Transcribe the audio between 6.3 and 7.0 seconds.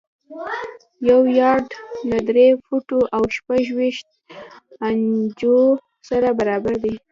برابر دی.